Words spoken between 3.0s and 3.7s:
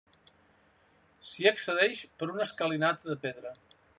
de pedra.